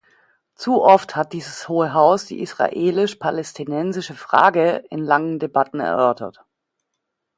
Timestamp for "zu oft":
0.55-1.15